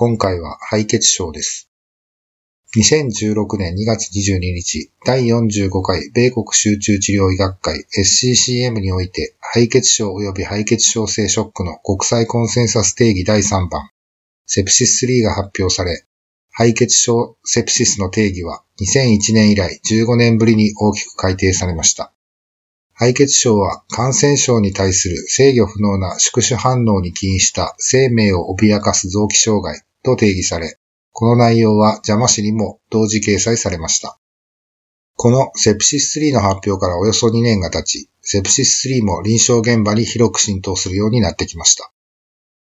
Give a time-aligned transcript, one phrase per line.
[0.00, 1.68] 今回は敗血症です。
[2.76, 13.90] 2016年2月22日、第45回米国集中治療医学会 SCCM において、敗血症及び敗血症性ショックの国際コンセンサス定義第3番、
[14.46, 16.04] セプシス3が発表され、
[16.52, 22.12] 敗血症セプシスの定義は2001年以来15年ぶりに大きく改定されました。
[22.92, 30.78] 敗血症は感染症に対する制御不能な宿主反応に起因した生命を脅かす臓器障害と定義され、
[31.12, 34.18] この内容は邪魔誌にも同時掲載されました。
[35.16, 41.90] このセプシス3の発表からおよそ2年が経ち、セプシス3も臨床現場に広く浸透するようになってきました。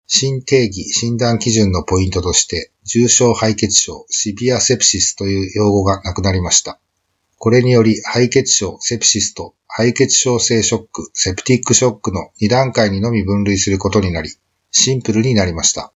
[0.07, 6.79] 新定義、診断基準のポイントとして、重症敗血症、シビアセプシスという用語がなくなりました。
[7.39, 14.31] これにより、敗血症、セプシスと敗血症性ショック、セプティックショックの2段階にのみ分類することになり、
[14.71, 15.94] シンプルになりました。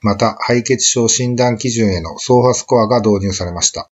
[0.00, 3.90] また、敗血症診断基準へのソーファスコアが導入されました。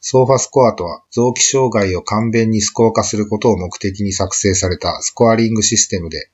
[0.00, 6.30] ソーファスコアとは、臓器障害を簡便にスコア化することを目的に作成されたスコアリングシステムで、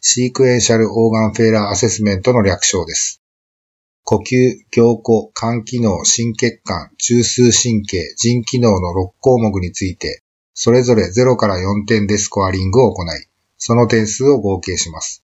[0.00, 3.20] シークエンシャルオーガンフェーラーアセスメントの略称です。
[4.04, 10.22] 呼吸、凝固、肝機能、心血管、中枢神経、腎機能の6項目について、
[10.54, 13.06] それぞれ0から4点でスコアリングを行い、
[13.58, 15.22] その点数を合計します。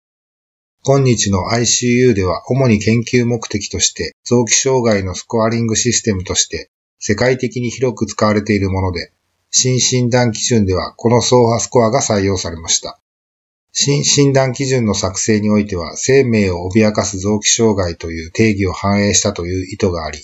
[0.88, 6.69] 今日の ICU では主に研究目的として臓器障害のスコアリングシステムとして
[7.00, 9.12] 世界的に広く使われているもので、
[9.50, 13.00] 新診断基準ではこの総破スコアが採用されました。
[13.72, 20.19] 新診断基準の作成においては生命を脅かす臓器障害という定義を反映したという意図があり、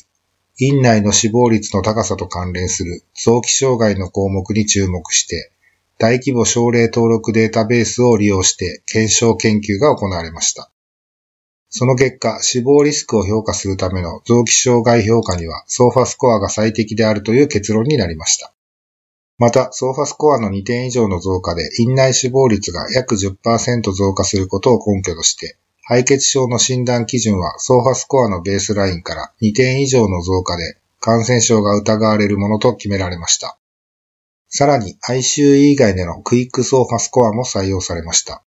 [0.60, 5.52] 院内の死亡率の高さと関連する臓器障害の項目に注目して、
[5.97, 10.72] 大規模症例登録データベースを利用して検証研究が行われました。
[11.69, 18.53] その結果、死亡リスクを評価するための臓器障害評価にはソーファスコアが最適であるという結論になりました。
[19.38, 33.58] また、ソーファスコアの2点以上の増加で院内死亡率が約10%増加することを根拠として、敗血症の診断基準はソーファスコアのベースラインから2点以上の増加で感染症が疑われるものと決められました。
[34.54, 38.44] さらに ICU 以外でのクイックソーファスコアも採用されました。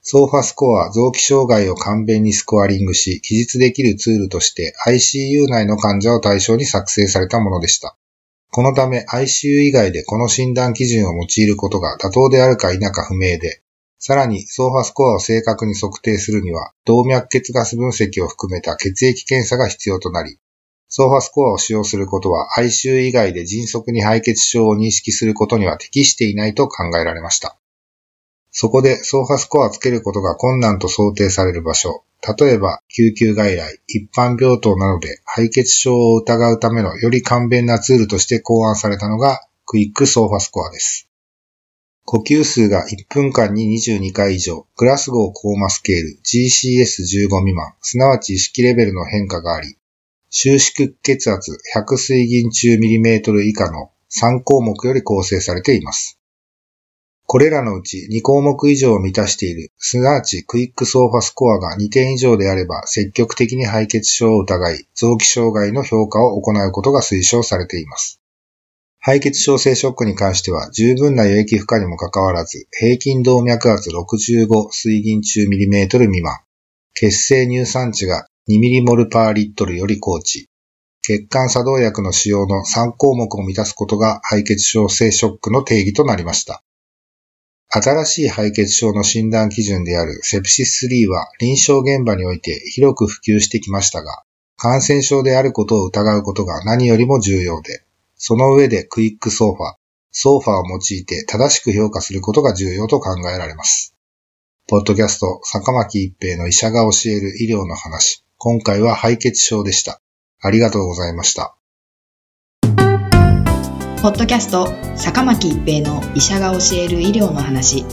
[0.00, 7.94] ソーファスコア臓器障害を簡便にスコアリングし、記述できるツールとして ICU 内の患者を対象に作成されたものでした。
[8.50, 13.60] このため ICU 以外でこの診断基準を用いることが妥当であるか否か不明で、
[14.00, 20.38] さらに、ソーファスコアを正確に測定するには、動脈血ガス分析を含めた血液検査が必要となり、
[20.88, 27.58] ソーファスコアを使用することは ICU 以外で迅速に敗血症を認識することには適していないと考えられました。
[28.50, 32.04] そこでソーファスコアをつけることが困難と想定される場所、
[32.38, 41.08] 例えば救急外来、一般病棟などで敗血症を疑うためのより簡便なツールとして考案されたのがクイックソーファスコアです。
[42.04, 49.77] 呼吸数が1分間に22回以上、グラスゴーコーマスケール GCS15 未満、すなわち意識レベルの変化があり、
[50.30, 56.18] 収縮血圧100水銀中ミリメートル以下の3項目より構成されています。
[57.30, 68.20] これらのうち2項目以上を満たしている、すなわちクイックソーファスコアが2点以上であれば積極的に敗血症を疑い、臓器障害の評価を行うことが推奨されています。
[68.98, 76.38] 敗血症性ショックに関しては十分な輸液負荷にもかかわらず、平均動脈圧65水銀中ミリメートル未満、
[76.94, 80.46] 血清乳酸値が2ミリモルパーリットルより高値、
[81.02, 86.62] 血管作動薬の使用の3項目を満たすことが敗血症性ショックの定義となりました。
[87.68, 94.22] 新しい敗血症の診断基準であるセプシス3は臨床現場において広く普及してきましたが、
[94.56, 97.84] 感染症であることを疑うことが何よりも重要で、
[98.16, 103.94] その上で quick SOFA、SOFA を用いて正しく評価することが重要と考えられます。
[104.66, 108.24] ポッドキャスト、坂巻一平の医者が教える医療の話。
[108.40, 110.00] 今回は敗血症でした。
[110.40, 111.56] ありがとうございました。
[114.00, 117.84] ポッドキャスト坂巻一平の医者が教える医療の話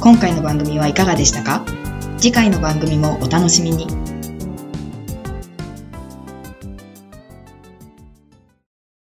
[0.00, 1.64] 今回の番組はいかがでしたか？
[2.18, 3.86] 次回の番組もお楽しみに